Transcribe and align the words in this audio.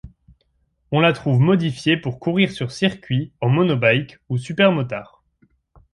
On 0.91 0.99
la 0.99 1.13
trouve 1.13 1.39
modifiée 1.39 1.95
pour 1.95 2.19
courir 2.19 2.51
sur 2.51 2.71
circuit, 2.71 3.31
en 3.39 3.49
monobike 3.49 4.17
ou 4.29 4.39
supermotard. 4.39 5.21